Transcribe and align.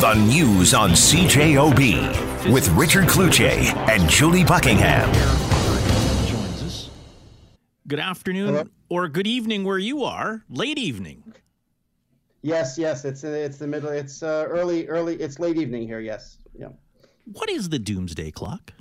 The 0.00 0.12
news 0.12 0.74
on 0.74 0.90
CJOB 0.90 2.52
with 2.52 2.68
Richard 2.72 3.04
Cloutier 3.04 3.74
and 3.88 4.06
Julie 4.10 4.44
Buckingham. 4.44 5.10
Good 7.88 7.98
afternoon 7.98 8.48
Hello? 8.48 8.64
or 8.90 9.08
good 9.08 9.26
evening 9.26 9.64
where 9.64 9.78
you 9.78 10.04
are. 10.04 10.44
Late 10.50 10.76
evening. 10.76 11.32
Yes, 12.42 12.76
yes, 12.76 13.06
it's 13.06 13.24
it's 13.24 13.56
the 13.56 13.66
middle. 13.66 13.88
It's 13.88 14.22
uh, 14.22 14.44
early, 14.50 14.86
early. 14.86 15.14
It's 15.14 15.38
late 15.38 15.56
evening 15.56 15.88
here. 15.88 16.00
Yes, 16.00 16.36
yeah. 16.54 16.68
What 17.32 17.48
is 17.48 17.70
the 17.70 17.78
doomsday 17.78 18.32
clock? 18.32 18.74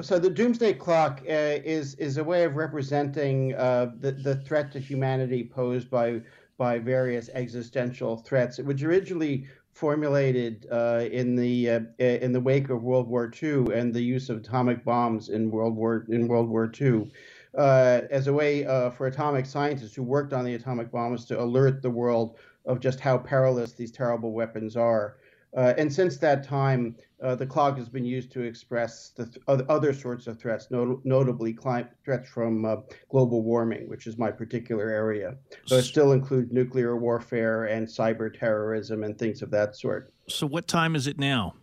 So 0.00 0.18
the 0.18 0.30
doomsday 0.30 0.72
clock 0.72 1.20
uh, 1.28 1.62
is 1.64 1.94
is 1.94 2.16
a 2.16 2.24
way 2.24 2.42
of 2.42 2.56
representing 2.56 3.54
uh, 3.54 3.92
the 4.00 4.10
the 4.10 4.34
threat 4.34 4.72
to 4.72 4.80
humanity 4.80 5.44
posed 5.44 5.88
by 5.88 6.22
by 6.56 6.80
various 6.80 7.30
existential 7.34 8.16
threats. 8.16 8.58
It 8.58 8.66
was 8.66 8.82
originally 8.82 9.46
formulated 9.78 10.66
uh, 10.72 11.04
in 11.12 11.36
the 11.36 11.70
uh, 11.70 11.80
in 12.00 12.32
the 12.32 12.40
wake 12.40 12.68
of 12.68 12.82
World 12.82 13.06
War 13.06 13.32
II 13.40 13.72
and 13.72 13.94
the 13.94 14.02
use 14.02 14.28
of 14.28 14.38
atomic 14.38 14.84
bombs 14.84 15.28
in 15.28 15.52
World 15.52 15.76
War 15.76 16.04
in 16.08 16.26
World 16.26 16.48
War 16.48 16.70
II. 16.80 17.08
Uh, 17.56 18.02
as 18.10 18.26
a 18.26 18.32
way 18.32 18.66
uh, 18.66 18.90
for 18.90 19.06
atomic 19.06 19.46
scientists 19.46 19.94
who 19.94 20.02
worked 20.02 20.32
on 20.32 20.44
the 20.44 20.54
atomic 20.54 20.90
bombs 20.90 21.24
to 21.26 21.40
alert 21.40 21.80
the 21.80 21.90
world 21.90 22.38
of 22.66 22.80
just 22.80 22.98
how 22.98 23.16
perilous 23.18 23.72
these 23.72 23.92
terrible 23.92 24.32
weapons 24.32 24.76
are. 24.76 25.16
Uh, 25.56 25.74
and 25.78 25.92
since 25.92 26.18
that 26.18 26.44
time, 26.44 26.94
uh, 27.22 27.34
the 27.34 27.46
clock 27.46 27.76
has 27.76 27.88
been 27.88 28.04
used 28.04 28.30
to 28.32 28.42
express 28.42 29.10
the 29.16 29.26
th- 29.26 29.38
other, 29.48 29.64
other 29.68 29.92
sorts 29.92 30.26
of 30.26 30.38
threats, 30.38 30.70
not- 30.70 31.04
notably 31.04 31.52
climate 31.52 31.90
threats 32.04 32.28
from 32.28 32.64
uh, 32.64 32.76
global 33.10 33.42
warming, 33.42 33.88
which 33.88 34.06
is 34.06 34.18
my 34.18 34.30
particular 34.30 34.88
area. 34.90 35.36
So 35.66 35.76
it 35.76 35.82
still 35.82 36.12
includes 36.12 36.52
nuclear 36.52 36.96
warfare 36.96 37.64
and 37.64 37.86
cyber 37.86 38.32
terrorism 38.32 39.04
and 39.04 39.18
things 39.18 39.42
of 39.42 39.50
that 39.50 39.74
sort. 39.74 40.12
So, 40.28 40.46
what 40.46 40.68
time 40.68 40.94
is 40.94 41.06
it 41.06 41.18
now? 41.18 41.54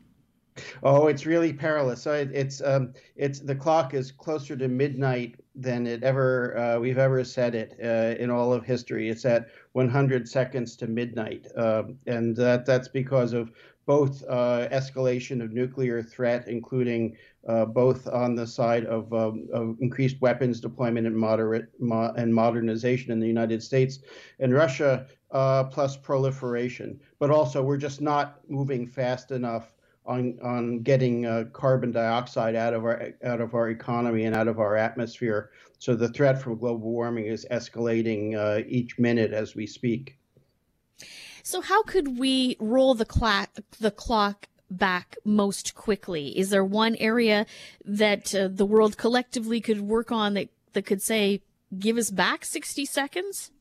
Oh, 0.84 1.08
it's 1.08 1.26
really 1.26 1.52
perilous. 1.52 2.02
So 2.02 2.14
it, 2.14 2.30
it's 2.34 2.62
um, 2.62 2.94
it's 3.18 3.40
the 3.40 3.56
clock 3.56 3.94
is 3.94 4.12
closer 4.12 4.56
to 4.56 4.68
midnight 4.70 5.36
than 5.54 5.86
it 5.86 6.04
ever 6.04 6.58
uh, 6.58 6.80
we've 6.80 6.98
ever 6.98 7.24
set 7.26 7.56
it 7.56 7.78
uh, 7.84 8.22
in 8.22 8.30
all 8.30 8.54
of 8.54 8.64
history. 8.66 9.10
It's 9.10 9.26
at 9.26 9.50
100 9.74 10.28
seconds 10.30 10.76
to 10.78 10.88
midnight, 10.88 11.48
um, 11.58 11.98
and 12.08 12.36
that 12.38 12.66
that's 12.66 12.88
because 12.88 13.34
of 13.34 13.52
both 13.86 14.24
uh, 14.30 14.68
escalation 14.72 15.44
of 15.44 15.52
nuclear 15.52 16.02
threat, 16.02 16.48
including 16.48 17.18
uh, 17.48 17.66
both 17.66 18.08
on 18.08 18.34
the 18.34 18.48
side 18.48 18.86
of, 18.86 19.14
um, 19.14 19.48
of 19.54 19.76
increased 19.80 20.20
weapons 20.22 20.60
deployment 20.60 21.06
and 21.06 21.16
moderate 21.16 21.70
mo- 21.80 22.12
and 22.18 22.34
modernization 22.34 23.12
in 23.12 23.20
the 23.20 23.28
United 23.28 23.62
States 23.62 24.00
and 24.40 24.54
Russia, 24.56 25.06
uh, 25.32 25.66
plus 25.66 25.98
proliferation. 25.98 27.00
But 27.20 27.30
also, 27.30 27.62
we're 27.62 27.78
just 27.78 28.02
not 28.02 28.40
moving 28.50 28.88
fast 28.88 29.30
enough 29.30 29.76
on 30.06 30.38
on 30.44 30.82
getting 30.82 31.26
uh, 31.26 31.46
carbon 31.54 31.92
dioxide 31.92 32.56
out 32.56 32.74
of 32.74 32.84
our 32.84 33.14
out 33.24 33.42
of 33.42 33.54
our 33.54 33.70
economy 33.70 34.26
and 34.26 34.36
out 34.36 34.48
of 34.48 34.60
our 34.60 34.76
atmosphere. 34.76 35.52
So 35.80 35.96
the 35.96 36.10
threat 36.10 36.42
from 36.42 36.58
global 36.58 36.90
warming 36.90 37.26
is 37.26 37.46
escalating 37.52 38.36
uh, 38.36 38.64
each 38.68 38.98
minute 38.98 39.34
as 39.34 39.56
we 39.56 39.68
speak. 39.68 40.18
So 41.44 41.62
how 41.62 41.84
could 41.84 42.18
we 42.18 42.58
roll 42.60 42.96
the 42.96 43.06
clock 43.06 43.50
the 43.80 43.92
clock 43.92 44.48
back 44.70 45.18
most 45.24 45.76
quickly? 45.76 46.38
Is 46.38 46.50
there 46.50 46.66
one 46.66 46.96
area 46.96 47.46
that 47.84 48.34
uh, 48.34 48.50
the 48.52 48.66
world 48.66 48.98
collectively 48.98 49.62
could 49.62 49.82
work 49.82 50.12
on 50.12 50.34
that 50.36 50.50
that 50.74 50.86
could 50.86 51.02
say 51.02 51.42
give 51.78 51.98
us 51.98 52.12
back 52.12 52.46
60 52.46 52.86
seconds? 52.86 53.52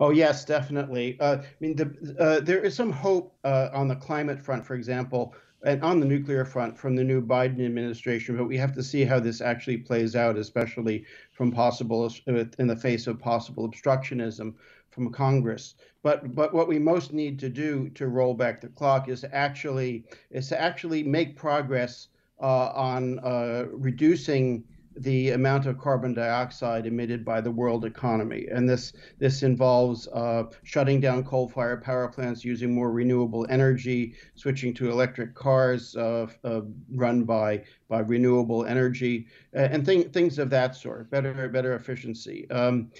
Oh 0.00 0.10
yes, 0.10 0.44
definitely. 0.44 1.16
Uh, 1.20 1.38
I 1.40 1.44
mean, 1.60 1.76
the, 1.76 2.16
uh, 2.18 2.40
there 2.40 2.58
is 2.58 2.74
some 2.74 2.90
hope 2.90 3.34
uh, 3.44 3.68
on 3.72 3.88
the 3.88 3.96
climate 3.96 4.40
front, 4.40 4.66
for 4.66 4.74
example, 4.74 5.34
and 5.64 5.82
on 5.82 6.00
the 6.00 6.06
nuclear 6.06 6.44
front 6.44 6.78
from 6.78 6.94
the 6.94 7.04
new 7.04 7.20
Biden 7.20 7.64
administration. 7.64 8.36
But 8.36 8.46
we 8.46 8.56
have 8.56 8.74
to 8.74 8.82
see 8.82 9.04
how 9.04 9.18
this 9.18 9.40
actually 9.40 9.78
plays 9.78 10.14
out, 10.14 10.36
especially 10.36 11.04
from 11.32 11.50
possible 11.50 12.12
in 12.26 12.66
the 12.66 12.76
face 12.76 13.06
of 13.06 13.18
possible 13.18 13.68
obstructionism 13.68 14.54
from 14.90 15.12
Congress. 15.12 15.74
But 16.02 16.34
but 16.34 16.54
what 16.54 16.68
we 16.68 16.78
most 16.78 17.12
need 17.12 17.38
to 17.40 17.48
do 17.48 17.88
to 17.90 18.08
roll 18.08 18.34
back 18.34 18.60
the 18.60 18.68
clock 18.68 19.08
is 19.08 19.24
actually 19.32 20.04
is 20.30 20.48
to 20.48 20.60
actually 20.60 21.02
make 21.02 21.36
progress 21.36 22.08
uh, 22.40 22.68
on 22.68 23.18
uh, 23.20 23.64
reducing 23.72 24.64
the 24.98 25.30
amount 25.30 25.66
of 25.66 25.78
carbon 25.78 26.14
dioxide 26.14 26.86
emitted 26.86 27.24
by 27.24 27.40
the 27.40 27.50
world 27.50 27.84
economy. 27.84 28.46
And 28.50 28.68
this 28.68 28.92
this 29.18 29.42
involves 29.42 30.08
uh, 30.08 30.44
shutting 30.62 31.00
down 31.00 31.24
coal-fired 31.24 31.82
power 31.82 32.08
plants, 32.08 32.44
using 32.44 32.74
more 32.74 32.90
renewable 32.90 33.46
energy, 33.48 34.14
switching 34.34 34.74
to 34.74 34.90
electric 34.90 35.34
cars 35.34 35.96
uh, 35.96 36.26
uh, 36.44 36.62
run 36.92 37.24
by 37.24 37.62
by 37.88 38.00
renewable 38.00 38.66
energy, 38.66 39.26
and 39.52 39.84
thing, 39.86 40.10
things 40.10 40.38
of 40.38 40.50
that 40.50 40.74
sort. 40.74 41.10
Better 41.10 41.48
better 41.48 41.74
efficiency. 41.74 42.50
Um, 42.50 42.90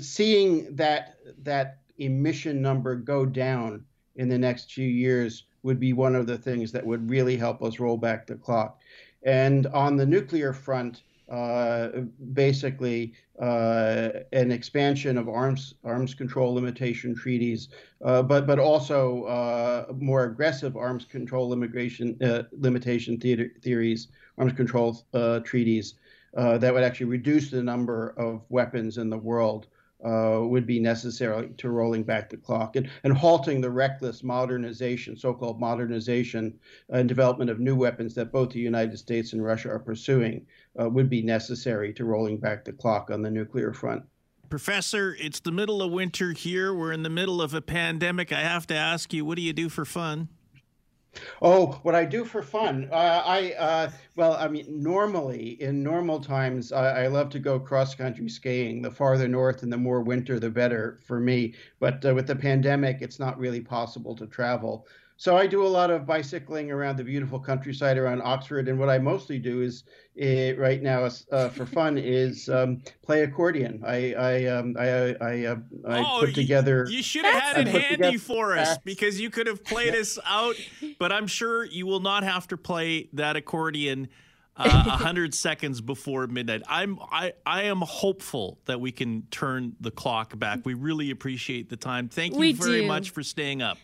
seeing 0.00 0.74
that 0.76 1.16
that 1.42 1.78
emission 1.98 2.60
number 2.62 2.96
go 2.96 3.24
down 3.26 3.84
in 4.16 4.28
the 4.28 4.38
next 4.38 4.72
few 4.72 4.88
years 4.88 5.44
would 5.62 5.78
be 5.78 5.92
one 5.92 6.14
of 6.14 6.26
the 6.26 6.36
things 6.36 6.72
that 6.72 6.84
would 6.84 7.08
really 7.08 7.36
help 7.36 7.62
us 7.62 7.78
roll 7.78 7.96
back 7.96 8.26
the 8.26 8.34
clock. 8.34 8.80
And 9.24 9.66
on 9.68 9.96
the 9.96 10.06
nuclear 10.06 10.52
front, 10.52 11.02
uh, 11.32 11.88
basically 12.34 13.14
uh, 13.40 14.10
an 14.32 14.50
expansion 14.50 15.16
of 15.16 15.28
arms 15.28 15.74
arms 15.82 16.14
control 16.14 16.52
limitation 16.54 17.14
treaties, 17.14 17.68
uh, 18.04 18.22
but 18.22 18.46
but 18.46 18.58
also 18.58 19.24
uh, 19.24 19.86
more 19.98 20.24
aggressive 20.24 20.76
arms 20.76 21.06
control 21.06 21.52
immigration 21.52 22.18
uh, 22.22 22.42
limitation 22.52 23.18
theater, 23.18 23.50
theories, 23.62 24.08
arms 24.36 24.52
control 24.52 25.06
uh, 25.14 25.40
treaties 25.40 25.94
that 26.34 26.72
would 26.72 26.82
actually 26.82 27.06
reduce 27.06 27.50
the 27.50 27.62
number 27.62 28.14
of 28.18 28.42
weapons 28.50 28.98
in 28.98 29.08
the 29.08 29.18
world 29.18 29.68
uh, 30.04 30.40
would 30.42 30.66
be 30.66 30.80
necessary 30.80 31.50
to 31.56 31.70
rolling 31.70 32.02
back 32.02 32.28
the 32.28 32.36
clock 32.36 32.76
and, 32.76 32.90
and 33.04 33.16
halting 33.16 33.60
the 33.60 33.70
reckless 33.70 34.22
modernization, 34.22 35.16
so 35.16 35.32
called 35.32 35.60
modernization 35.60 36.58
and 36.88 37.08
development 37.08 37.50
of 37.50 37.60
new 37.60 37.76
weapons 37.76 38.14
that 38.14 38.32
both 38.32 38.50
the 38.50 38.58
United 38.58 38.98
States 38.98 39.32
and 39.32 39.44
Russia 39.44 39.70
are 39.70 39.78
pursuing 39.78 40.46
uh, 40.80 40.88
would 40.88 41.08
be 41.08 41.22
necessary 41.22 41.92
to 41.92 42.04
rolling 42.04 42.38
back 42.38 42.64
the 42.64 42.72
clock 42.72 43.10
on 43.10 43.22
the 43.22 43.30
nuclear 43.30 43.72
front. 43.72 44.02
Professor, 44.48 45.16
it's 45.18 45.40
the 45.40 45.52
middle 45.52 45.80
of 45.80 45.90
winter 45.90 46.32
here. 46.32 46.74
We're 46.74 46.92
in 46.92 47.02
the 47.02 47.08
middle 47.08 47.40
of 47.40 47.54
a 47.54 47.62
pandemic. 47.62 48.32
I 48.32 48.40
have 48.40 48.66
to 48.66 48.74
ask 48.74 49.12
you, 49.12 49.24
what 49.24 49.36
do 49.36 49.42
you 49.42 49.54
do 49.54 49.68
for 49.68 49.84
fun? 49.84 50.28
Oh, 51.42 51.78
what 51.82 51.94
I 51.94 52.06
do 52.06 52.24
for 52.24 52.42
fun? 52.42 52.88
Uh, 52.90 53.22
I 53.24 53.52
uh, 53.52 53.90
well, 54.16 54.32
I 54.34 54.48
mean, 54.48 54.82
normally 54.82 55.60
in 55.60 55.82
normal 55.82 56.20
times, 56.20 56.72
I, 56.72 57.04
I 57.04 57.06
love 57.08 57.28
to 57.30 57.38
go 57.38 57.60
cross 57.60 57.94
country 57.94 58.28
skiing. 58.30 58.80
The 58.80 58.90
farther 58.90 59.28
north 59.28 59.62
and 59.62 59.70
the 59.72 59.76
more 59.76 60.00
winter, 60.00 60.38
the 60.40 60.48
better 60.50 60.98
for 61.04 61.20
me. 61.20 61.54
But 61.80 62.04
uh, 62.04 62.14
with 62.14 62.26
the 62.26 62.36
pandemic, 62.36 62.98
it's 63.02 63.18
not 63.18 63.38
really 63.38 63.60
possible 63.60 64.16
to 64.16 64.26
travel. 64.26 64.86
So 65.16 65.36
I 65.36 65.46
do 65.46 65.64
a 65.64 65.68
lot 65.68 65.90
of 65.90 66.06
bicycling 66.06 66.70
around 66.70 66.96
the 66.96 67.04
beautiful 67.04 67.38
countryside 67.38 67.96
around 67.96 68.22
Oxford, 68.22 68.68
and 68.68 68.78
what 68.78 68.88
I 68.88 68.98
mostly 68.98 69.38
do 69.38 69.62
is 69.62 69.84
uh, 70.20 70.54
right 70.56 70.82
now 70.82 71.08
uh, 71.30 71.48
for 71.48 71.64
fun 71.64 71.96
is 71.96 72.48
um, 72.48 72.82
play 73.02 73.22
accordion. 73.22 73.82
I 73.86 74.14
I 74.14 74.44
um, 74.46 74.74
I 74.78 75.14
I, 75.20 75.44
uh, 75.46 75.56
I 75.88 75.98
oh, 76.00 76.20
put 76.20 76.34
together. 76.34 76.86
You, 76.88 76.96
you 76.96 77.02
should 77.02 77.24
have 77.24 77.42
had 77.42 77.56
I 77.56 77.60
it 77.60 77.68
handy 77.68 77.88
together 77.96 78.18
for 78.18 78.56
us 78.56 78.68
facts. 78.68 78.82
because 78.84 79.20
you 79.20 79.30
could 79.30 79.46
have 79.46 79.64
played 79.64 79.94
us 79.94 80.18
out. 80.26 80.56
But 80.98 81.12
I'm 81.12 81.26
sure 81.26 81.64
you 81.64 81.86
will 81.86 82.00
not 82.00 82.24
have 82.24 82.48
to 82.48 82.56
play 82.56 83.08
that 83.12 83.36
accordion 83.36 84.08
uh, 84.56 84.64
a 84.64 84.90
hundred 84.96 85.34
seconds 85.34 85.80
before 85.80 86.26
midnight. 86.26 86.62
I'm 86.68 86.98
I 87.00 87.34
I 87.46 87.62
am 87.64 87.80
hopeful 87.80 88.58
that 88.66 88.80
we 88.80 88.92
can 88.92 89.22
turn 89.30 89.76
the 89.80 89.90
clock 89.90 90.38
back. 90.38 90.60
We 90.64 90.74
really 90.74 91.10
appreciate 91.10 91.68
the 91.68 91.76
time. 91.76 92.08
Thank 92.08 92.34
you 92.34 92.40
We 92.40 92.52
very 92.52 92.82
do. 92.82 92.86
much 92.86 93.10
for 93.10 93.22
staying 93.22 93.62
up. 93.62 93.78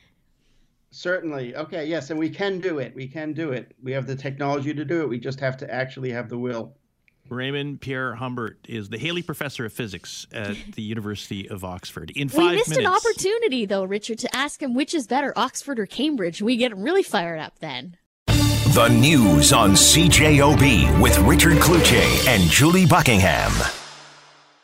Certainly. 0.90 1.54
Okay. 1.56 1.86
Yes, 1.86 2.10
and 2.10 2.18
we 2.18 2.30
can 2.30 2.60
do 2.60 2.78
it. 2.78 2.94
We 2.94 3.06
can 3.06 3.32
do 3.32 3.52
it. 3.52 3.74
We 3.82 3.92
have 3.92 4.06
the 4.06 4.16
technology 4.16 4.72
to 4.74 4.84
do 4.84 5.02
it. 5.02 5.08
We 5.08 5.18
just 5.18 5.40
have 5.40 5.56
to 5.58 5.72
actually 5.72 6.10
have 6.10 6.28
the 6.28 6.38
will. 6.38 6.74
Raymond 7.28 7.82
Pierrehumbert 7.82 8.54
is 8.68 8.88
the 8.88 8.98
Halley 8.98 9.20
Professor 9.22 9.66
of 9.66 9.72
Physics 9.72 10.26
at 10.32 10.56
the 10.74 10.82
University 10.82 11.48
of 11.48 11.62
Oxford. 11.62 12.10
In 12.16 12.28
We 12.28 12.34
five 12.34 12.54
missed 12.54 12.70
minutes, 12.70 12.86
an 12.86 12.86
opportunity 12.86 13.66
though, 13.66 13.84
Richard, 13.84 14.18
to 14.20 14.34
ask 14.34 14.62
him 14.62 14.74
which 14.74 14.94
is 14.94 15.06
better, 15.06 15.32
Oxford 15.36 15.78
or 15.78 15.86
Cambridge. 15.86 16.40
We 16.40 16.56
get 16.56 16.72
him 16.72 16.82
really 16.82 17.02
fired 17.02 17.38
up 17.38 17.58
then. 17.58 17.96
The 18.26 18.88
news 18.88 19.52
on 19.52 19.72
CJOB 19.72 21.00
with 21.02 21.18
Richard 21.20 21.58
Cloutier 21.58 22.28
and 22.28 22.48
Julie 22.50 22.86
Buckingham. 22.86 23.52